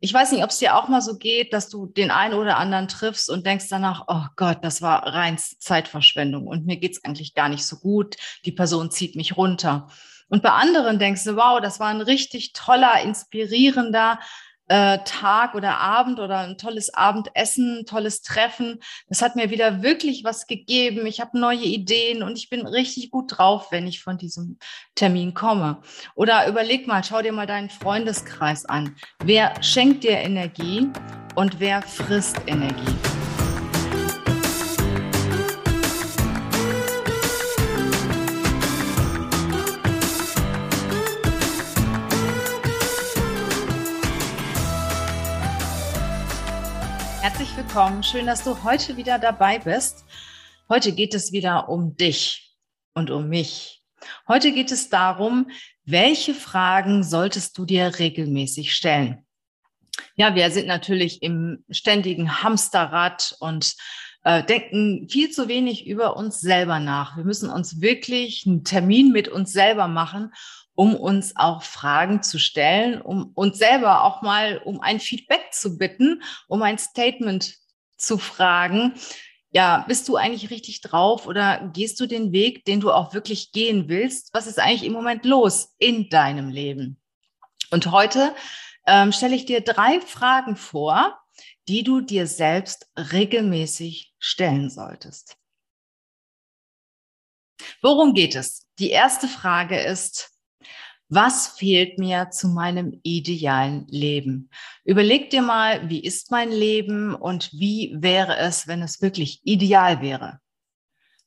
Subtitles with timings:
[0.00, 2.58] Ich weiß nicht, ob es dir auch mal so geht, dass du den einen oder
[2.58, 7.34] anderen triffst und denkst danach, oh Gott, das war rein Zeitverschwendung und mir geht's eigentlich
[7.34, 8.16] gar nicht so gut.
[8.44, 9.88] Die Person zieht mich runter.
[10.28, 14.18] Und bei anderen denkst du, wow, das war ein richtig toller, inspirierender,
[14.68, 18.80] äh, Tag oder Abend oder ein tolles Abendessen, tolles Treffen.
[19.08, 21.06] Das hat mir wieder wirklich was gegeben.
[21.06, 24.58] Ich habe neue Ideen und ich bin richtig gut drauf, wenn ich von diesem
[24.94, 25.78] Termin komme.
[26.14, 28.96] Oder überleg mal, schau dir mal deinen Freundeskreis an.
[29.22, 30.88] Wer schenkt dir Energie
[31.34, 32.96] und wer frisst Energie?
[47.26, 48.04] Herzlich willkommen.
[48.04, 50.04] Schön, dass du heute wieder dabei bist.
[50.68, 52.54] Heute geht es wieder um dich
[52.94, 53.82] und um mich.
[54.28, 55.50] Heute geht es darum,
[55.84, 59.26] welche Fragen solltest du dir regelmäßig stellen?
[60.14, 63.74] Ja, wir sind natürlich im ständigen Hamsterrad und
[64.26, 67.16] äh, denken viel zu wenig über uns selber nach.
[67.16, 70.32] Wir müssen uns wirklich einen Termin mit uns selber machen
[70.76, 75.78] um uns auch Fragen zu stellen, um uns selber auch mal um ein Feedback zu
[75.78, 77.56] bitten, um ein Statement
[77.96, 78.92] zu fragen.
[79.50, 83.52] Ja, bist du eigentlich richtig drauf oder gehst du den Weg, den du auch wirklich
[83.52, 84.34] gehen willst?
[84.34, 87.00] Was ist eigentlich im Moment los in deinem Leben?
[87.70, 88.34] Und heute
[88.86, 91.18] ähm, stelle ich dir drei Fragen vor,
[91.68, 95.36] die du dir selbst regelmäßig stellen solltest.
[97.82, 98.66] Worum geht es?
[98.78, 100.32] Die erste Frage ist,
[101.08, 104.50] was fehlt mir zu meinem idealen Leben?
[104.84, 110.02] Überleg dir mal, wie ist mein Leben und wie wäre es, wenn es wirklich ideal
[110.02, 110.40] wäre?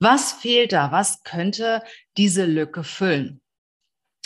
[0.00, 0.90] Was fehlt da?
[0.90, 1.82] Was könnte
[2.16, 3.39] diese Lücke füllen?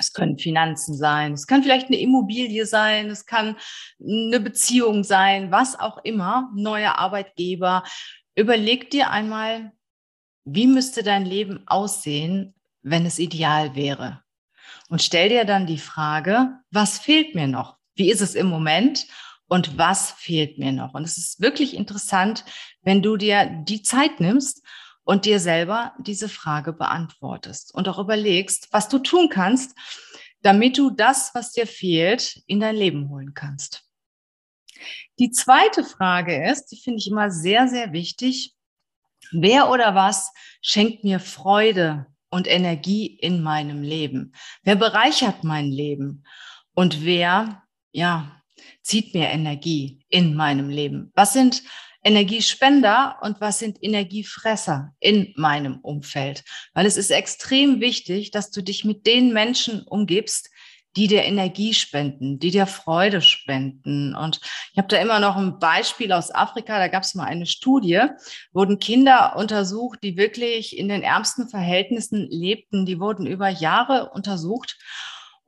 [0.00, 3.56] Es können Finanzen sein, es kann vielleicht eine Immobilie sein, es kann
[4.00, 7.84] eine Beziehung sein, was auch immer, neuer Arbeitgeber.
[8.34, 9.72] Überleg dir einmal,
[10.44, 14.22] wie müsste dein Leben aussehen, wenn es ideal wäre?
[14.90, 17.78] und stell dir dann die Frage, was fehlt mir noch?
[17.94, 19.06] Wie ist es im Moment?
[19.46, 20.94] Und was fehlt mir noch?
[20.94, 22.44] Und es ist wirklich interessant,
[22.82, 24.64] wenn du dir die Zeit nimmst
[25.04, 29.76] und dir selber diese Frage beantwortest und auch überlegst, was du tun kannst,
[30.42, 33.84] damit du das, was dir fehlt, in dein Leben holen kannst.
[35.18, 38.54] Die zweite Frage ist, die finde ich immer sehr, sehr wichtig.
[39.32, 44.32] Wer oder was schenkt mir Freude und Energie in meinem Leben?
[44.62, 46.24] Wer bereichert mein Leben?
[46.74, 47.62] Und wer,
[47.92, 48.40] ja,
[48.82, 51.12] zieht mir Energie in meinem Leben?
[51.14, 51.62] Was sind
[52.02, 56.44] Energiespender und was sind Energiefresser in meinem Umfeld?
[56.72, 60.50] Weil es ist extrem wichtig, dass du dich mit den Menschen umgibst,
[60.96, 64.14] die dir Energie spenden, die dir Freude spenden.
[64.16, 64.40] Und
[64.72, 68.02] ich habe da immer noch ein Beispiel aus Afrika, da gab es mal eine Studie,
[68.52, 74.78] wurden Kinder untersucht, die wirklich in den ärmsten Verhältnissen lebten, die wurden über Jahre untersucht.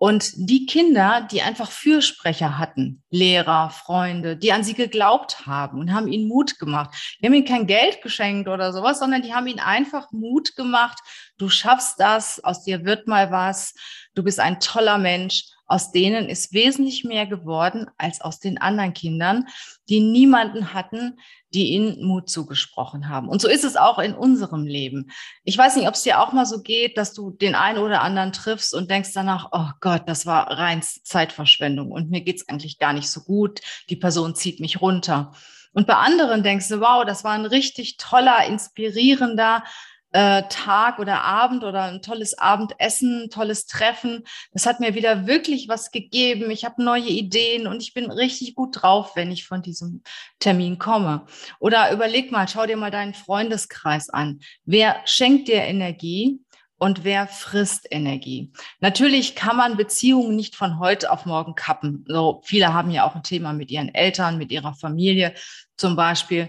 [0.02, 5.92] Und die Kinder, die einfach Fürsprecher hatten, Lehrer, Freunde, die an sie geglaubt haben und
[5.92, 7.16] haben ihnen Mut gemacht.
[7.20, 10.98] Die haben ihnen kein Geld geschenkt oder sowas, sondern die haben ihnen einfach Mut gemacht.
[11.42, 13.74] Du schaffst das, aus dir wird mal was
[14.14, 15.44] du bist ein toller Mensch.
[15.66, 19.46] Aus denen ist wesentlich mehr geworden als aus den anderen Kindern,
[19.88, 21.18] die niemanden hatten,
[21.54, 23.28] die ihnen Mut zugesprochen haben.
[23.28, 25.10] Und so ist es auch in unserem Leben.
[25.44, 28.02] Ich weiß nicht, ob es dir auch mal so geht, dass du den einen oder
[28.02, 32.78] anderen triffst und denkst danach, oh Gott, das war rein Zeitverschwendung und mir geht's eigentlich
[32.78, 33.60] gar nicht so gut.
[33.88, 35.32] Die Person zieht mich runter.
[35.72, 39.64] Und bei anderen denkst du, wow, das war ein richtig toller, inspirierender,
[40.12, 44.24] äh, Tag oder Abend oder ein tolles Abendessen, tolles Treffen.
[44.52, 46.50] Das hat mir wieder wirklich was gegeben.
[46.50, 50.02] Ich habe neue Ideen und ich bin richtig gut drauf, wenn ich von diesem
[50.38, 51.26] Termin komme.
[51.58, 54.40] Oder überleg mal, schau dir mal deinen Freundeskreis an.
[54.64, 56.40] Wer schenkt dir Energie?
[56.78, 58.50] und wer frisst Energie.
[58.80, 62.04] Natürlich kann man Beziehungen nicht von heute auf morgen kappen.
[62.08, 65.32] So viele haben ja auch ein Thema mit ihren Eltern, mit ihrer Familie
[65.76, 66.48] zum Beispiel.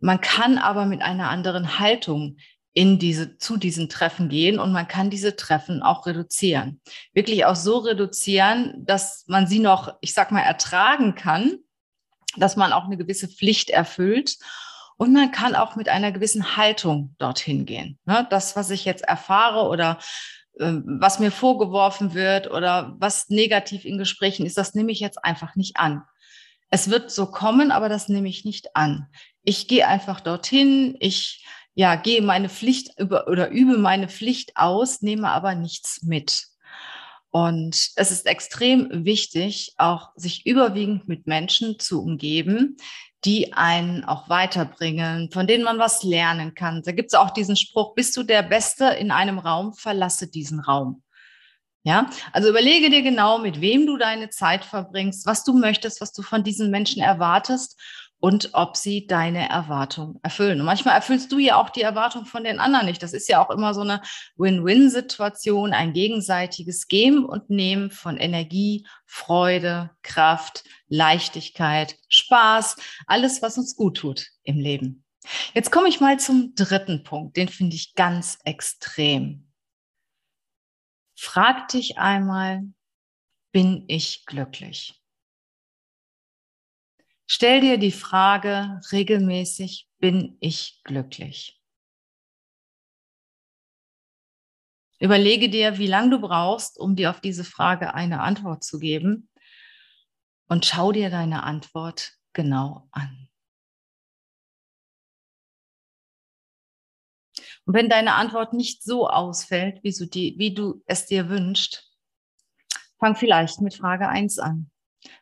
[0.00, 2.38] Man kann aber mit einer anderen Haltung
[2.74, 6.80] in diese, zu diesen Treffen gehen und man kann diese Treffen auch reduzieren.
[7.12, 11.58] Wirklich auch so reduzieren, dass man sie noch, ich sag mal, ertragen kann,
[12.36, 14.38] dass man auch eine gewisse Pflicht erfüllt
[14.96, 17.98] und man kann auch mit einer gewissen Haltung dorthin gehen.
[18.06, 18.26] Ne?
[18.30, 19.98] Das, was ich jetzt erfahre oder
[20.58, 25.24] äh, was mir vorgeworfen wird oder was negativ in Gesprächen ist, das nehme ich jetzt
[25.24, 26.02] einfach nicht an.
[26.70, 29.06] Es wird so kommen, aber das nehme ich nicht an.
[29.44, 31.44] Ich gehe einfach dorthin, ich
[31.74, 36.46] ja, gehe meine Pflicht über oder übe meine Pflicht aus, nehme aber nichts mit.
[37.30, 42.76] Und es ist extrem wichtig, auch sich überwiegend mit Menschen zu umgeben,
[43.24, 46.82] die einen auch weiterbringen, von denen man was lernen kann.
[46.84, 50.60] Da gibt es auch diesen Spruch, bist du der Beste in einem Raum, verlasse diesen
[50.60, 51.02] Raum.
[51.82, 56.12] Ja, also überlege dir genau, mit wem du deine Zeit verbringst, was du möchtest, was
[56.12, 57.78] du von diesen Menschen erwartest
[58.24, 60.58] und ob sie deine Erwartung erfüllen.
[60.58, 63.02] Und manchmal erfüllst du ja auch die Erwartung von den anderen nicht.
[63.02, 64.00] Das ist ja auch immer so eine
[64.36, 72.76] Win-Win-Situation, ein gegenseitiges Geben und Nehmen von Energie, Freude, Kraft, Leichtigkeit, Spaß,
[73.06, 75.04] alles, was uns gut tut im Leben.
[75.52, 79.52] Jetzt komme ich mal zum dritten Punkt, den finde ich ganz extrem.
[81.14, 82.62] Frag dich einmal,
[83.52, 84.98] bin ich glücklich?
[87.26, 91.58] Stell dir die Frage regelmäßig, bin ich glücklich?
[95.00, 99.28] Überlege dir, wie lange du brauchst, um dir auf diese Frage eine Antwort zu geben
[100.48, 103.28] und schau dir deine Antwort genau an.
[107.66, 111.90] Und wenn deine Antwort nicht so ausfällt, wie du, es dir wünschst,
[112.98, 114.70] fang vielleicht mit Frage 1 an.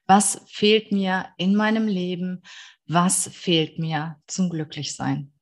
[0.06, 2.43] Was fehlt mir in meinem Leben?
[2.87, 5.32] Was fehlt mir zum Glücklichsein?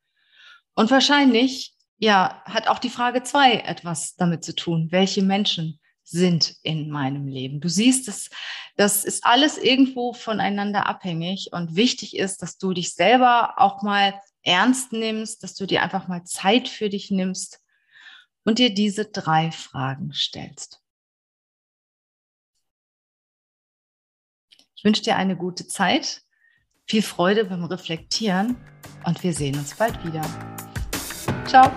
[0.75, 4.89] Und wahrscheinlich, ja, hat auch die Frage zwei etwas damit zu tun.
[4.91, 7.61] Welche Menschen sind in meinem Leben?
[7.61, 8.31] Du siehst es,
[8.77, 14.15] das ist alles irgendwo voneinander abhängig und wichtig ist, dass du dich selber auch mal
[14.43, 17.61] ernst nimmst, dass du dir einfach mal Zeit für dich nimmst
[18.45, 20.80] und dir diese drei Fragen stellst.
[24.81, 26.23] Ich wünsche dir eine gute Zeit,
[26.87, 28.57] viel Freude beim Reflektieren
[29.05, 30.23] und wir sehen uns bald wieder.
[31.47, 31.71] Ciao.